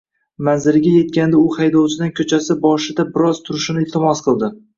Manziliga 0.45 0.93
etganida 1.01 1.37
u 1.41 1.43
haydovchidan 1.57 2.15
ko`chasi 2.21 2.57
boshida 2.65 3.07
biroz 3.13 3.43
turishini 3.45 3.87
iltimos 3.87 4.27
qildi 4.31 4.53